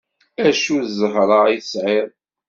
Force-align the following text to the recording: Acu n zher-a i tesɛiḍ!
Acu 0.47 0.75
n 0.81 0.85
zher-a 0.97 1.39
i 1.49 1.57
tesɛiḍ! 1.61 2.09